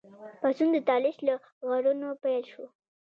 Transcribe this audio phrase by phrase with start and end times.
[0.41, 1.33] پاڅون د طالش له
[1.69, 2.65] غرونو پیل شو.